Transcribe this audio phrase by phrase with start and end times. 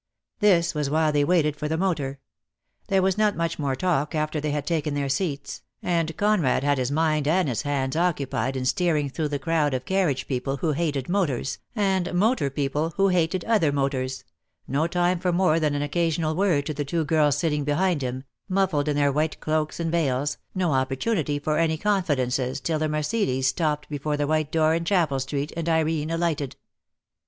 [0.39, 2.17] This was while they waited for the motor.
[2.87, 6.79] There was not much more talk after they had taken their seats, and Conrad had
[6.79, 8.09] his mind and his hands 2l6 DEAD LOVE HAS CHAINS.
[8.09, 12.93] occupied in steering through the crowd of carriage people who hated motors, and motor people
[12.97, 14.23] who hated other motors;
[14.67, 18.01] no time for more than an oc casional word to the two girls sitting behind
[18.01, 22.79] him, muffled in their white cloaks and veils, no oppor tunity for any confidences till
[22.79, 26.55] the Mercedes stopped before the white door in Chapel Street and Irene alighted.